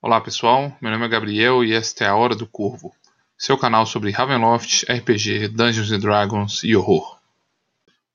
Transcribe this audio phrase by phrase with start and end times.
[0.00, 2.94] Olá pessoal, meu nome é Gabriel e esta é a Hora do Corvo,
[3.36, 7.18] seu canal sobre Ravenloft, RPG, Dungeons Dragons e horror.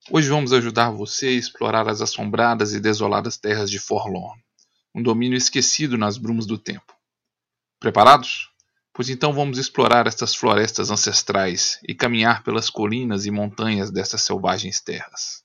[0.10, 4.42] Hoje vamos ajudar você a explorar as assombradas e desoladas terras de Forlorn,
[4.96, 6.96] um domínio esquecido nas brumas do tempo.
[7.82, 8.50] Preparados?
[8.94, 14.80] Pois então vamos explorar estas florestas ancestrais e caminhar pelas colinas e montanhas destas selvagens
[14.80, 15.43] terras.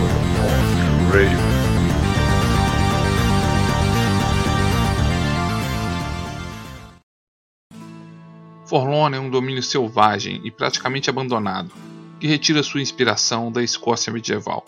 [8.69, 11.73] Forlorn é um domínio selvagem e praticamente abandonado,
[12.21, 14.65] que retira sua inspiração da Escócia medieval.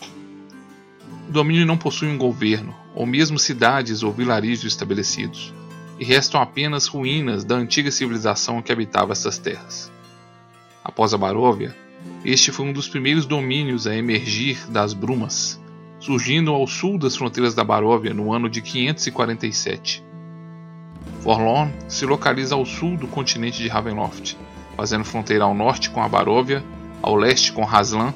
[1.29, 5.53] O domínio não possui um governo, ou mesmo cidades ou vilarejos estabelecidos,
[5.97, 9.89] e restam apenas ruínas da antiga civilização que habitava essas terras.
[10.83, 11.73] Após a Baróvia,
[12.23, 15.59] este foi um dos primeiros domínios a emergir das brumas,
[15.99, 20.03] surgindo ao sul das fronteiras da Baróvia no ano de 547.
[21.21, 24.37] Forlorn se localiza ao sul do continente de Ravenloft,
[24.75, 26.63] fazendo fronteira ao norte com a Baróvia,
[27.01, 28.13] ao leste com Haslan,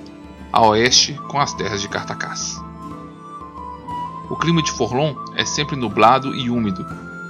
[0.52, 2.62] a oeste com as terras de Cartacás.
[4.30, 6.86] O clima de Forlorn é sempre nublado e úmido,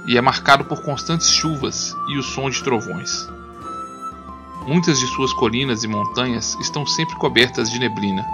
[0.06, 3.28] e é marcado por constantes chuvas e o som de trovões.
[4.66, 8.26] Muitas de suas colinas e montanhas estão sempre cobertas de neblina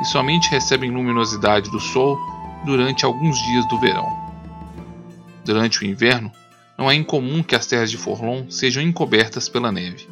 [0.00, 2.18] e somente recebem luminosidade do sol
[2.64, 4.06] durante alguns dias do verão.
[5.44, 6.30] Durante o inverno,
[6.76, 10.08] não é incomum que as terras de Forlorn sejam encobertas pela neve.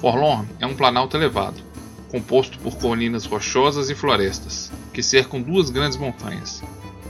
[0.00, 1.62] Forlorn é um planalto elevado,
[2.10, 6.62] composto por colinas rochosas e florestas, que cercam duas grandes montanhas,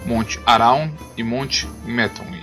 [0.07, 2.43] Monte Araun e Monte Metonwy.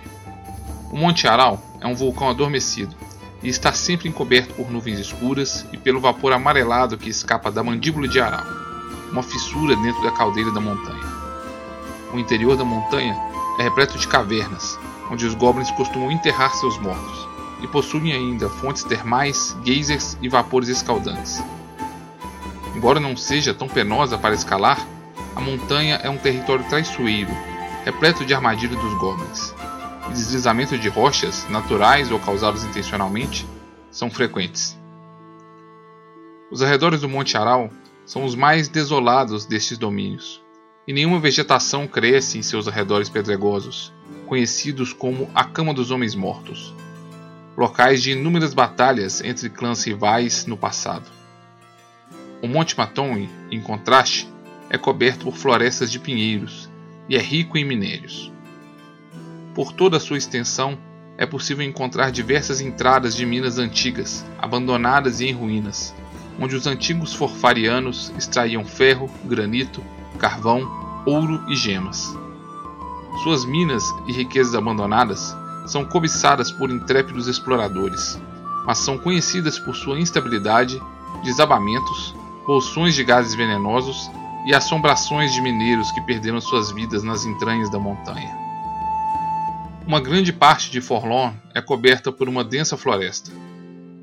[0.92, 2.96] O Monte Araun é um vulcão adormecido
[3.44, 8.08] e está sempre encoberto por nuvens escuras e pelo vapor amarelado que escapa da mandíbula
[8.08, 8.46] de Aral,
[9.12, 11.12] uma fissura dentro da caldeira da montanha.
[12.14, 13.18] O interior da montanha
[13.60, 14.78] é repleto de cavernas,
[15.10, 17.28] onde os goblins costumam enterrar seus mortos,
[17.62, 21.44] e possuem ainda fontes termais, geysers e vapores escaldantes.
[22.76, 24.86] Embora não seja tão penosa para escalar,
[25.36, 27.32] a montanha é um território traiçoeiro,
[27.86, 29.54] repleto de armadilhas dos goblins
[30.12, 33.48] deslizamentos de rochas, naturais ou causados intencionalmente,
[33.90, 34.78] são frequentes.
[36.52, 37.70] Os arredores do Monte Aral
[38.06, 40.42] são os mais desolados destes domínios,
[40.88, 43.94] e nenhuma vegetação cresce em seus arredores pedregosos,
[44.28, 46.76] conhecidos como a Cama dos Homens Mortos,
[47.56, 51.10] locais de inúmeras batalhas entre clãs rivais no passado.
[52.42, 54.28] O Monte Matonui, em contraste,
[54.70, 56.70] é coberto por florestas de pinheiros
[57.08, 58.32] e é rico em minérios.
[59.54, 60.78] Por toda a sua extensão,
[61.18, 65.94] é possível encontrar diversas entradas de minas antigas, abandonadas e em ruínas,
[66.40, 69.84] onde os antigos forfarianos extraíam ferro, granito,
[70.18, 70.70] carvão,
[71.06, 72.16] ouro e gemas.
[73.24, 75.36] Suas minas e riquezas abandonadas
[75.68, 78.20] são cobiçadas por intrépidos exploradores,
[78.66, 80.82] mas são conhecidas por sua instabilidade,
[81.24, 82.16] desabamentos,
[82.48, 84.10] bolsões de gases venenosos
[84.46, 88.51] e assombrações de mineiros que perderam suas vidas nas entranhas da montanha.
[89.86, 93.32] Uma grande parte de Forlorn é coberta por uma densa floresta.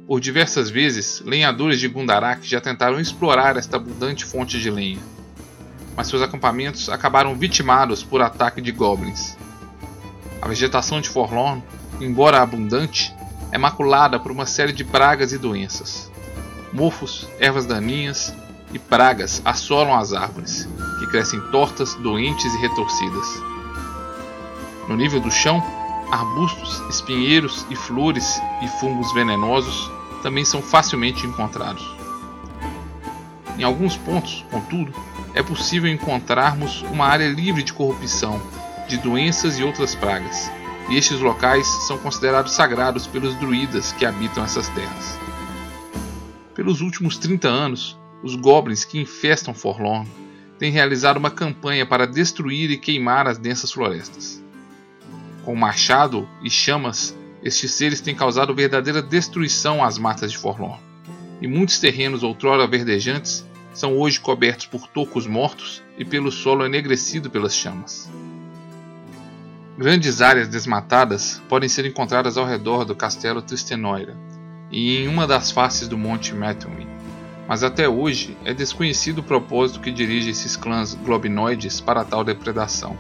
[0.06, 4.98] Por diversas vezes, lenhadores de Gundarak já tentaram explorar esta abundante fonte de lenha,
[5.96, 9.36] mas seus acampamentos acabaram vitimados por ataque de goblins.
[10.42, 11.62] A vegetação de Forlorn,
[12.00, 13.14] embora abundante,
[13.52, 16.10] é maculada por uma série de pragas e doenças.
[16.72, 18.34] Mofos, ervas daninhas
[18.72, 20.68] e pragas assolam as árvores,
[20.98, 23.57] que crescem tortas, doentes e retorcidas.
[24.88, 25.62] No nível do chão,
[26.10, 29.90] arbustos, espinheiros e flores e fungos venenosos
[30.22, 31.86] também são facilmente encontrados.
[33.58, 34.92] Em alguns pontos, contudo,
[35.34, 38.40] é possível encontrarmos uma área livre de corrupção,
[38.88, 40.50] de doenças e outras pragas,
[40.88, 45.18] e estes locais são considerados sagrados pelos druidas que habitam essas terras.
[46.54, 50.08] Pelos últimos 30 anos, os goblins que infestam Forlorn
[50.58, 54.42] têm realizado uma campanha para destruir e queimar as densas florestas.
[55.48, 60.78] Com machado e chamas, estes seres têm causado verdadeira destruição às matas de Forlorn,
[61.40, 67.30] e muitos terrenos outrora verdejantes são hoje cobertos por tocos mortos e pelo solo enegrecido
[67.30, 68.12] pelas chamas.
[69.78, 74.14] Grandes áreas desmatadas podem ser encontradas ao redor do castelo Tristenoira
[74.70, 76.86] e em uma das faces do Monte Metonwy,
[77.48, 82.98] mas até hoje é desconhecido o propósito que dirige esses clãs globinoides para tal depredação.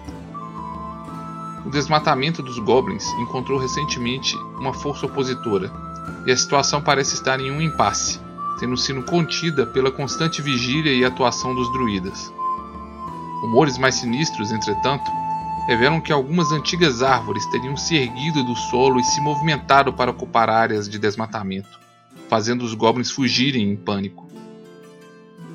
[1.68, 5.70] O desmatamento dos goblins encontrou recentemente uma força opositora,
[6.24, 8.18] e a situação parece estar em um impasse,
[8.58, 12.32] tendo sido contida pela constante vigília e atuação dos druidas.
[13.42, 15.10] Rumores mais sinistros, entretanto,
[15.66, 20.48] revelam que algumas antigas árvores teriam se erguido do solo e se movimentado para ocupar
[20.48, 21.78] áreas de desmatamento,
[22.30, 24.26] fazendo os goblins fugirem em pânico.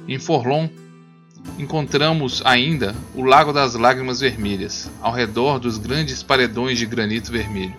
[0.07, 0.69] Em Forlon,
[1.57, 7.75] encontramos ainda o Lago das Lágrimas Vermelhas, ao redor dos grandes paredões de granito vermelho.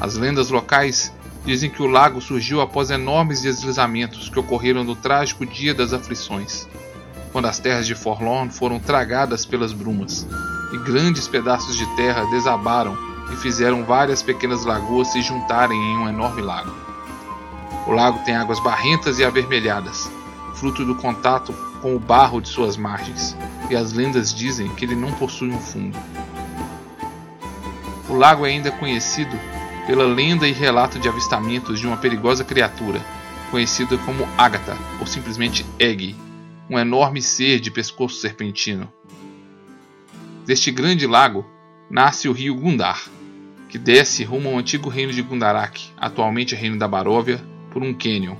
[0.00, 1.12] As lendas locais
[1.44, 6.66] dizem que o lago surgiu após enormes deslizamentos que ocorreram no trágico Dia das Aflições,
[7.32, 10.26] quando as terras de Forlorn foram tragadas pelas brumas,
[10.72, 12.96] e grandes pedaços de terra desabaram
[13.32, 16.74] e fizeram várias pequenas lagoas se juntarem em um enorme lago.
[17.86, 20.10] O lago tem águas barrentas e avermelhadas,
[20.54, 21.52] fruto do contato
[21.82, 23.36] com o barro de suas margens,
[23.70, 25.98] e as lendas dizem que ele não possui um fundo.
[28.08, 29.38] O lago é ainda conhecido
[29.86, 33.04] pela lenda e relato de avistamentos de uma perigosa criatura,
[33.50, 36.16] conhecida como Agatha, ou simplesmente Egg,
[36.68, 38.90] um enorme ser de pescoço serpentino.
[40.46, 41.44] Deste grande lago
[41.90, 43.02] nasce o rio Gundar,
[43.68, 48.36] que desce rumo ao antigo reino de Gundarak, atualmente reino da Baróvia, por um cânion.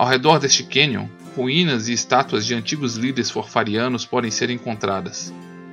[0.00, 5.30] Ao redor deste cânion, ruínas e estátuas de antigos líderes forfarianos podem ser encontradas,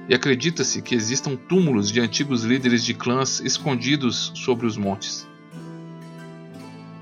[0.09, 5.25] e acredita-se que existam túmulos de antigos líderes de clãs escondidos sobre os montes.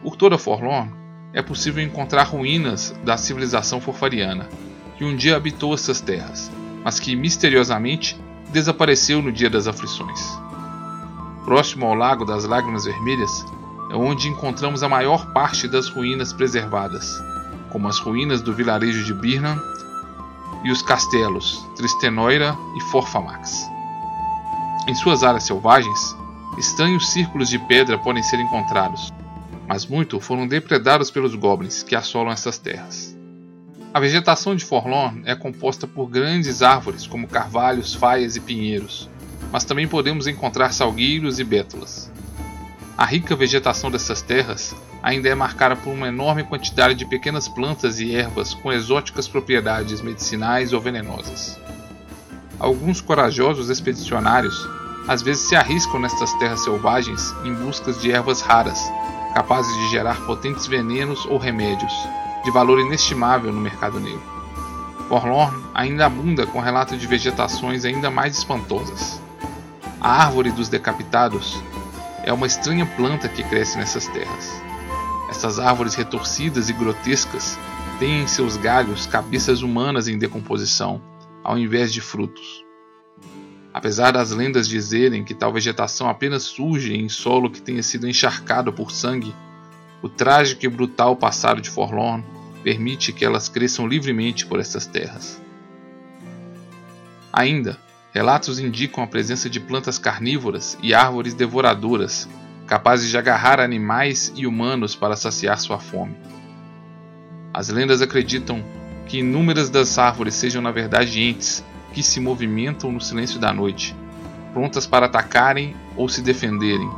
[0.03, 0.93] Por toda Forlorn
[1.33, 4.47] é possível encontrar ruínas da civilização forfariana,
[4.95, 6.51] que um dia habitou essas terras,
[6.83, 8.15] mas que misteriosamente
[8.53, 10.21] desapareceu no dia das aflições.
[11.43, 13.43] Próximo ao Lago das Lágrimas Vermelhas
[13.89, 17.21] é onde encontramos a maior parte das ruínas preservadas,
[17.69, 19.61] como as ruínas do vilarejo de Birnam
[20.63, 23.69] e os castelos Tristenoira e Forfamax.
[24.87, 26.15] Em suas áreas selvagens,
[26.57, 29.11] estranhos círculos de pedra podem ser encontrados,
[29.67, 33.15] mas muito foram depredados pelos goblins que assolam essas terras.
[33.93, 39.09] A vegetação de Forlorn é composta por grandes árvores como carvalhos, faias e pinheiros,
[39.51, 42.11] mas também podemos encontrar salgueiros e bétulas.
[42.97, 47.99] A rica vegetação dessas terras ainda é marcada por uma enorme quantidade de pequenas plantas
[47.99, 51.59] e ervas com exóticas propriedades medicinais ou venenosas.
[52.57, 54.65] Alguns corajosos expedicionários
[55.09, 58.81] às vezes se arriscam nestas terras selvagens em busca de ervas raras,
[59.33, 61.93] capazes de gerar potentes venenos ou remédios,
[62.45, 64.23] de valor inestimável no mercado negro.
[65.09, 69.19] Forlorn ainda abunda com relatos de vegetações ainda mais espantosas.
[69.99, 71.61] A árvore dos decapitados
[72.25, 74.51] é uma estranha planta que cresce nessas terras.
[75.29, 77.57] Essas árvores retorcidas e grotescas
[77.99, 80.99] têm em seus galhos cabeças humanas em decomposição,
[81.43, 82.65] ao invés de frutos.
[83.71, 88.73] Apesar das lendas dizerem que tal vegetação apenas surge em solo que tenha sido encharcado
[88.73, 89.35] por sangue,
[90.01, 92.25] o trágico e brutal passado de Forlorn
[92.63, 95.39] permite que elas cresçam livremente por essas terras.
[97.31, 97.77] Ainda,
[98.15, 102.29] relatos indicam a presença de plantas carnívoras e árvores devoradoras
[102.65, 106.15] capazes de agarrar animais e humanos para saciar sua fome.
[107.53, 108.63] As lendas acreditam
[109.05, 111.61] que inúmeras das árvores sejam na verdade entes
[111.93, 113.93] que se movimentam no silêncio da noite,
[114.53, 116.89] prontas para atacarem ou se defenderem,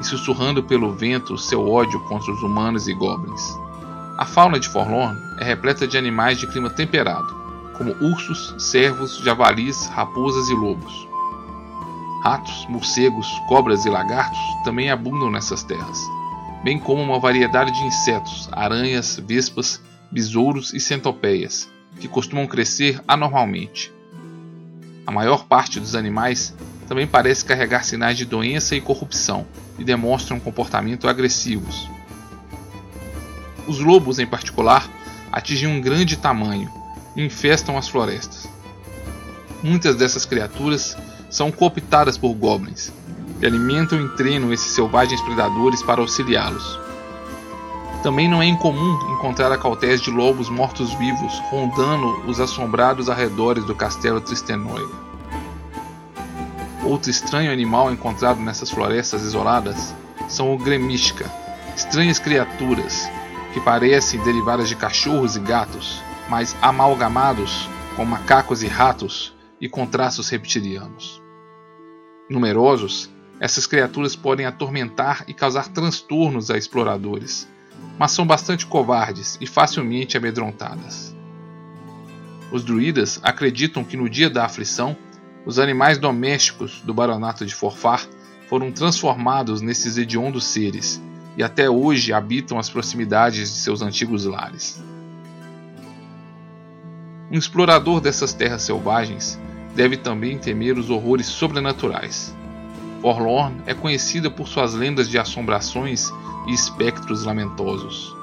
[0.00, 3.42] e sussurrando pelo vento seu ódio contra os humanos e goblins.
[4.16, 7.41] A fauna de Forlorn é repleta de animais de clima temperado,
[7.76, 11.08] como ursos, cervos, javalis, raposas e lobos.
[12.22, 15.98] Ratos, morcegos, cobras e lagartos também abundam nessas terras,
[16.62, 23.92] bem como uma variedade de insetos, aranhas, vespas, besouros e centopeias, que costumam crescer anormalmente.
[25.06, 26.54] A maior parte dos animais
[26.86, 29.46] também parece carregar sinais de doença e corrupção
[29.78, 31.88] e demonstram comportamento agressivos.
[33.66, 34.88] Os lobos, em particular,
[35.32, 36.81] atingem um grande tamanho
[37.16, 38.48] infestam as florestas.
[39.62, 40.96] Muitas dessas criaturas
[41.30, 42.92] são cooptadas por goblins,
[43.38, 46.80] que alimentam e treinam esses selvagens predadores para auxiliá-los.
[48.02, 54.20] Também não é incomum encontrar acautés de lobos mortos-vivos rondando os assombrados arredores do castelo
[54.20, 54.92] Tristenoide.
[56.84, 59.94] Outro estranho animal encontrado nessas florestas isoladas
[60.28, 61.30] são o Gremishka,
[61.76, 63.08] estranhas criaturas
[63.52, 66.02] que parecem derivadas de cachorros e gatos,
[66.32, 71.22] mas amalgamados com macacos e ratos e com traços reptilianos.
[72.30, 77.46] Numerosos, essas criaturas podem atormentar e causar transtornos a exploradores,
[77.98, 81.14] mas são bastante covardes e facilmente amedrontadas.
[82.50, 84.96] Os druidas acreditam que no dia da aflição,
[85.44, 88.06] os animais domésticos do baronato de Forfar
[88.48, 90.98] foram transformados nesses hediondos seres
[91.36, 94.82] e até hoje habitam as proximidades de seus antigos lares.
[97.32, 99.40] Um explorador dessas terras selvagens
[99.74, 102.36] deve também temer os horrores sobrenaturais.
[103.00, 106.10] Forlorn é conhecida por suas lendas de assombrações
[106.46, 108.14] e espectros lamentosos.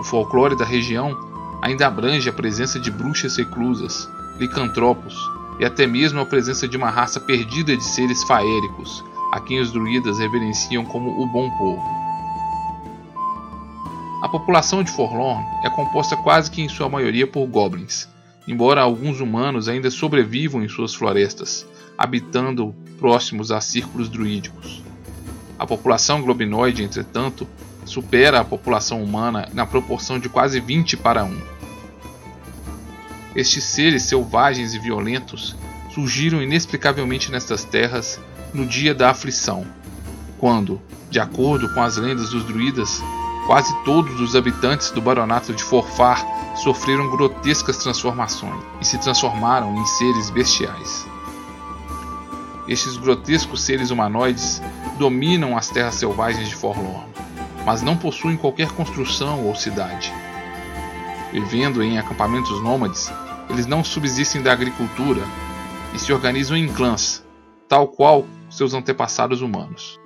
[0.00, 1.14] O folclore da região
[1.60, 5.14] ainda abrange a presença de bruxas reclusas, licantropos
[5.58, 9.04] e até mesmo a presença de uma raça perdida de seres faéricos,
[9.34, 11.84] a quem os druidas reverenciam como o bom povo.
[14.22, 18.08] A população de Forlorn é composta quase que em sua maioria por goblins,
[18.50, 21.64] embora alguns humanos ainda sobrevivam em suas florestas,
[21.96, 24.82] habitando próximos a círculos druídicos.
[25.56, 27.46] A população globinoide, entretanto,
[27.84, 31.40] supera a população humana na proporção de quase 20 para 1.
[33.36, 35.54] Estes seres selvagens e violentos
[35.94, 38.18] surgiram inexplicavelmente nestas terras
[38.52, 39.64] no dia da aflição,
[40.40, 40.80] quando,
[41.10, 43.02] de acordo com as lendas dos druidas,
[43.46, 46.24] quase todos os habitantes do baronato de Forfar
[46.56, 51.06] sofreram grotescas transformações e se transformaram em seres bestiais.
[52.66, 54.62] Estes grotescos seres humanoides
[54.98, 57.06] dominam as terras selvagens de Forlorn,
[57.66, 60.12] mas não possuem qualquer construção ou cidade.
[61.32, 63.12] Vivendo em acampamentos nômades,
[63.48, 65.22] eles não subsistem da agricultura
[65.94, 67.24] e se organizam em clãs,
[67.68, 69.99] tal qual seus antepassados humanos.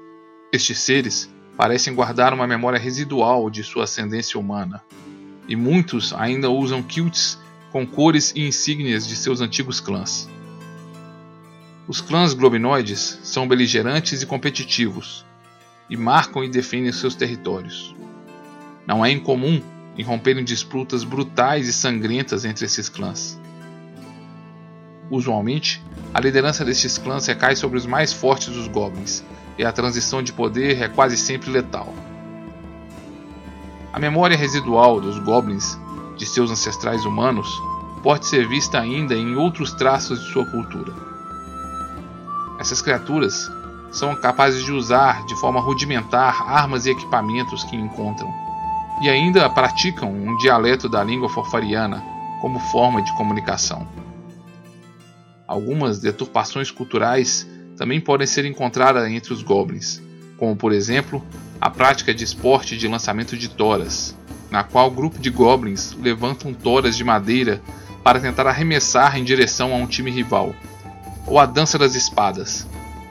[0.54, 4.80] Estes seres parecem guardar uma memória residual de sua ascendência humana,
[5.48, 7.36] e muitos ainda usam kilts
[7.72, 10.28] com cores e insígnias de seus antigos clãs.
[11.88, 15.26] Os clãs globinoides são beligerantes e competitivos,
[15.90, 17.92] e marcam e defendem seus territórios.
[18.86, 19.60] Não é incomum
[19.96, 23.36] irromperem disputas brutais e sangrentas entre esses clãs.
[25.10, 25.82] Usualmente,
[26.14, 29.24] a liderança destes clãs recai sobre os mais fortes dos goblins,
[29.58, 31.92] e a transição de poder é quase sempre letal.
[33.92, 35.78] A memória residual dos goblins
[36.16, 37.48] de seus ancestrais humanos
[38.02, 40.92] pode ser vista ainda em outros traços de sua cultura.
[42.58, 43.50] Essas criaturas
[43.90, 48.32] são capazes de usar de forma rudimentar armas e equipamentos que encontram,
[49.00, 52.02] e ainda praticam um dialeto da língua forfariana
[52.40, 53.86] como forma de comunicação.
[55.46, 57.46] Algumas deturpações culturais
[57.76, 60.00] também podem ser encontradas entre os goblins,
[60.36, 61.24] como por exemplo
[61.60, 64.16] a prática de esporte de lançamento de toras,
[64.50, 67.60] na qual o grupo de goblins levantam toras de madeira
[68.02, 70.54] para tentar arremessar em direção a um time rival,
[71.26, 72.66] ou a dança das espadas,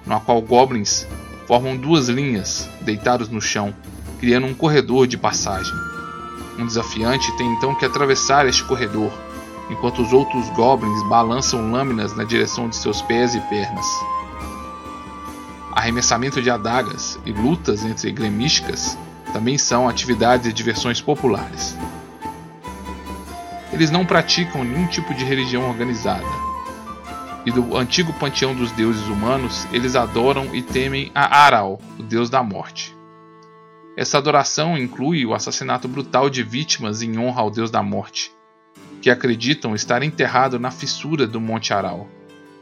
[0.06, 1.08] na qual goblins
[1.48, 3.74] formam duas linhas deitados no chão,
[4.20, 5.74] criando um corredor de passagem.
[6.58, 9.12] Um desafiante tem então que atravessar este corredor,
[9.70, 13.86] enquanto os outros goblins balançam lâminas na direção de seus pés e pernas
[15.76, 18.98] arremessamento de adagas e lutas entre gremísticas
[19.32, 21.76] também são atividades e diversões populares.
[23.72, 26.26] Eles não praticam nenhum tipo de religião organizada.
[27.46, 32.30] E do antigo panteão dos deuses humanos, eles adoram e temem a Aral, o deus
[32.30, 32.96] da morte.
[33.98, 38.32] Essa adoração inclui o assassinato brutal de vítimas em honra ao deus da morte,
[39.02, 42.08] que acreditam estar enterrado na fissura do Monte Aral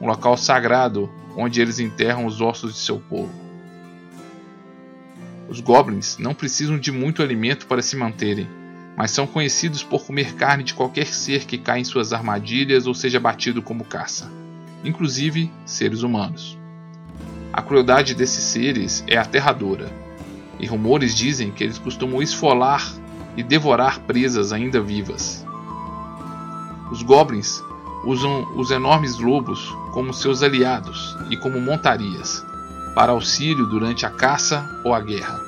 [0.02, 3.32] um local sagrado onde eles enterram os ossos de seu povo.
[5.48, 8.48] Os goblins não precisam de muito alimento para se manterem,
[8.98, 12.96] mas são conhecidos por comer carne de qualquer ser que cai em suas armadilhas ou
[12.96, 14.32] seja batido como caça,
[14.84, 16.58] inclusive seres humanos.
[17.54, 19.92] A crueldade desses seres é aterradora,
[20.60, 22.94] e rumores dizem que eles costumam esfolar
[23.36, 25.46] e devorar presas ainda vivas.
[26.92, 27.62] Os goblins
[28.04, 32.44] usam os enormes lobos como seus aliados e como montarias,
[32.96, 35.40] para auxílio durante a caça ou a guerra.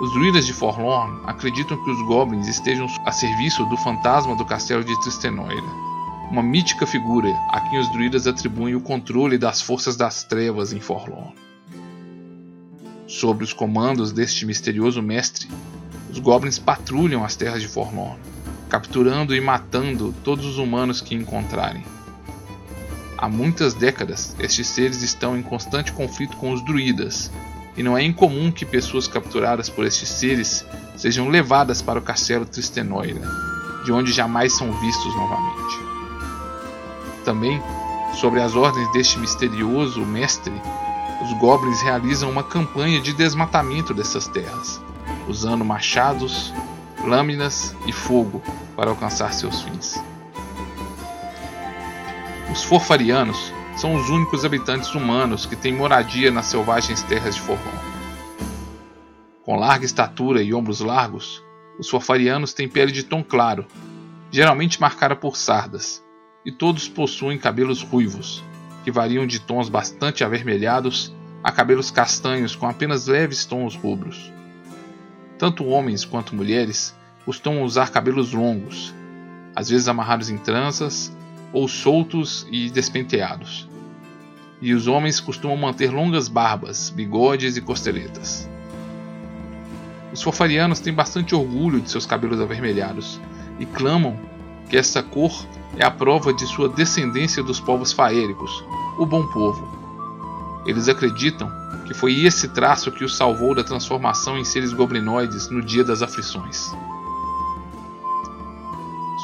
[0.00, 4.84] Os druidas de Forlorn acreditam que os goblins estejam a serviço do fantasma do castelo
[4.84, 5.88] de Tristenoira,
[6.30, 10.80] uma mítica figura a quem os druidas atribuem o controle das forças das trevas em
[10.80, 11.34] Forlorn.
[13.06, 15.48] Sob os comandos deste misterioso mestre,
[16.10, 18.18] os goblins patrulham as terras de Forlorn,
[18.68, 21.82] capturando e matando todos os humanos que encontrarem.
[23.16, 27.30] Há muitas décadas, estes seres estão em constante conflito com os druidas,
[27.76, 30.64] e não é incomum que pessoas capturadas por estes seres
[30.96, 33.20] sejam levadas para o castelo Tristenoira,
[33.84, 35.78] de onde jamais são vistos novamente.
[37.24, 37.62] Também,
[38.14, 40.52] sobre as ordens deste misterioso mestre,
[41.22, 44.80] os goblins realizam uma campanha de desmatamento dessas terras,
[45.28, 46.52] usando machados,
[47.04, 48.42] lâminas e fogo
[48.76, 50.00] para alcançar seus fins.
[52.50, 57.78] Os forfarianos são os únicos habitantes humanos que têm moradia nas selvagens terras de Forlorn.
[59.44, 61.42] Com larga estatura e ombros largos,
[61.78, 63.64] os forfarianos têm pele de tom claro,
[64.30, 66.04] geralmente marcada por sardas,
[66.44, 68.42] e todos possuem cabelos ruivos,
[68.84, 74.32] que variam de tons bastante avermelhados a cabelos castanhos com apenas leves tons rubros.
[75.38, 78.92] Tanto homens quanto mulheres costumam usar cabelos longos,
[79.54, 81.16] às vezes amarrados em tranças
[81.52, 83.68] ou soltos e despenteados.
[84.60, 88.48] E os homens costumam manter longas barbas, bigodes e costeletas.
[90.12, 93.20] Os fofarianos têm bastante orgulho de seus cabelos avermelhados
[93.60, 94.18] e clamam
[94.68, 98.64] que essa cor é a prova de sua descendência dos povos faéricos,
[98.98, 99.77] o bom povo.
[100.68, 101.50] Eles acreditam
[101.86, 106.02] que foi esse traço que os salvou da transformação em seres goblinoides no dia das
[106.02, 106.70] aflições.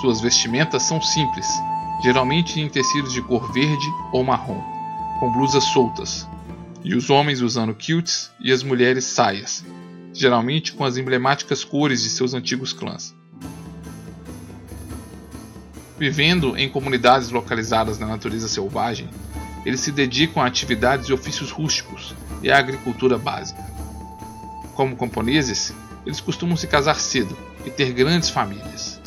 [0.00, 1.46] Suas vestimentas são simples,
[2.02, 4.62] geralmente em tecidos de cor verde ou marrom,
[5.20, 6.26] com blusas soltas,
[6.82, 9.62] e os homens usando kilts e as mulheres saias,
[10.14, 13.14] geralmente com as emblemáticas cores de seus antigos clãs.
[15.98, 19.10] Vivendo em comunidades localizadas na natureza selvagem,
[19.64, 23.62] eles se dedicam a atividades e ofícios rústicos e à agricultura básica.
[24.75, 25.73] Como camponeses,
[26.04, 29.00] eles costumam se casar cedo e ter grandes famílias.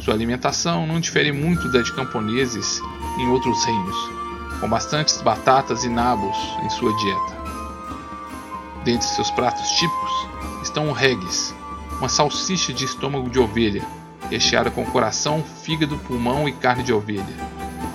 [0.00, 2.80] Sua alimentação não difere muito da de camponeses
[3.18, 3.96] em outros reinos,
[4.60, 7.42] com bastantes batatas e nabos em sua dieta.
[8.84, 10.12] Dentre seus pratos típicos
[10.62, 11.54] estão o regues,
[11.98, 13.84] uma salsicha de estômago de ovelha
[14.28, 17.24] recheada com coração, fígado, pulmão e carne de ovelha,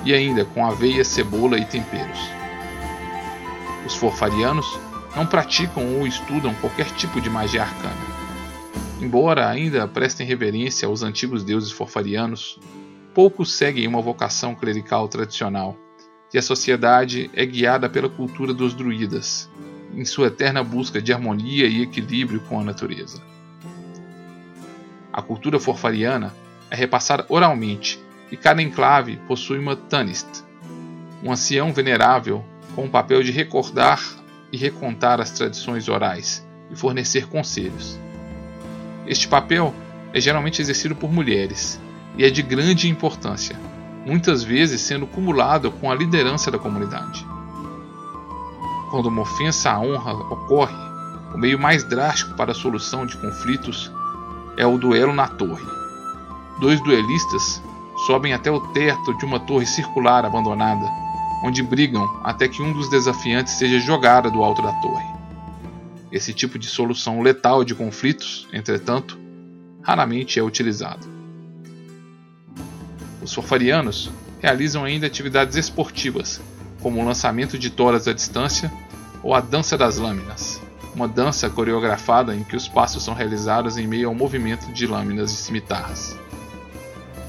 [0.08, 2.18] e ainda com aveia, cebola e temperos.
[3.86, 4.80] Os forfarianos
[5.14, 8.18] não praticam ou estudam qualquer tipo de magia arcana.
[9.02, 12.58] Embora ainda prestem reverência aos antigos deuses forfarianos,
[13.14, 15.78] poucos seguem uma vocação clerical tradicional,
[16.34, 19.50] e a sociedade é guiada pela cultura dos druidas,
[19.94, 23.22] em sua eterna busca de harmonia e equilíbrio com a natureza.
[25.12, 26.34] A cultura forfariana
[26.72, 30.28] é repassada oralmente e cada enclave possui uma Tanist,
[31.24, 32.44] um ancião venerável
[32.76, 34.02] com o papel de recordar
[34.52, 38.00] e recontar as tradições orais e fornecer conselhos.
[39.06, 39.74] Este papel
[40.13, 41.80] é geralmente exercido por mulheres
[42.18, 43.58] e é de grande importância,
[44.06, 47.26] muitas vezes sendo cumulado com a liderança da comunidade.
[48.90, 50.76] Quando uma ofensa à honra ocorre,
[51.34, 53.92] o meio mais drástico para a solução de conflitos
[54.56, 55.66] é o duelo na torre.
[56.60, 57.62] Dois duelistas
[58.06, 60.88] sobem até o teto de uma torre circular abandonada,
[61.44, 65.06] onde brigam até que um dos desafiantes seja jogado do alto da torre.
[66.12, 69.20] Esse tipo de solução letal de conflitos, entretanto,
[69.82, 71.08] raramente é utilizado.
[73.22, 76.40] Os forfarianos realizam ainda atividades esportivas,
[76.82, 78.72] como o lançamento de toras à distância
[79.24, 80.62] ou a dança das lâminas
[80.98, 85.30] uma dança coreografada em que os passos são realizados em meio ao movimento de lâminas
[85.30, 86.18] de cimitarras.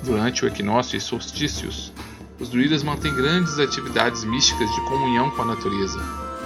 [0.04, 1.92] Durante o equinócio e solstícios,
[2.38, 6.00] os druidas mantêm grandes atividades místicas de comunhão com a natureza,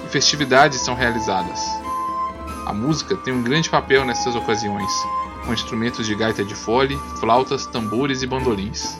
[0.05, 1.61] e festividades são realizadas.
[2.67, 4.91] A música tem um grande papel nessas ocasiões,
[5.45, 8.99] com instrumentos de gaita de fole, flautas, tambores e bandolins.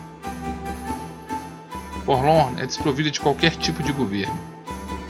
[2.05, 4.39] Forlorn é desprovida de qualquer tipo de governo,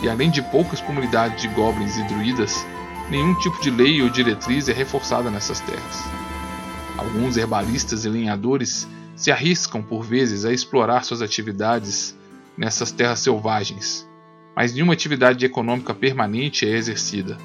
[0.03, 2.65] e além de poucas comunidades de goblins e druidas,
[3.11, 6.05] nenhum tipo de lei ou diretriz é reforçada nessas terras.
[6.97, 12.17] Alguns herbalistas e lenhadores se arriscam por vezes a explorar suas atividades
[12.57, 14.09] nessas terras selvagens,
[14.55, 17.37] mas nenhuma atividade econômica permanente é exercida.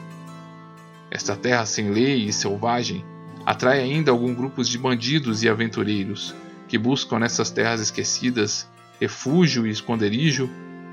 [1.09, 3.05] Esta terra sem lei e selvagem
[3.45, 6.35] atrai ainda alguns grupos de bandidos e aventureiros
[6.67, 8.67] que buscam nessas terras esquecidas
[8.99, 10.49] refúgio e esconderijo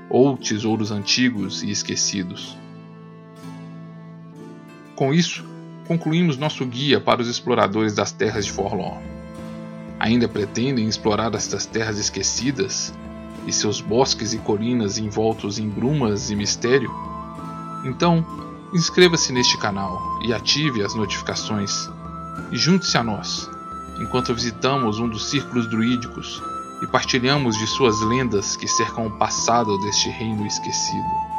[0.09, 2.57] ou tesouros antigos e esquecidos.
[4.95, 5.43] Com isso,
[5.87, 9.14] concluímos nosso guia para os exploradores das terras de Forlorn.
[10.05, 12.93] Ainda pretendem explorar estas terras esquecidas
[13.47, 16.93] e seus bosques e colinas envoltos em brumas e mistério?
[17.83, 18.23] Então,
[18.71, 21.89] inscreva-se neste canal e ative as notificações.
[22.51, 23.49] E junte-se a nós,
[23.99, 26.39] enquanto visitamos um dos círculos druídicos
[26.83, 31.34] e partilhamos de suas lendas que cercam o passado deste reino esquecido.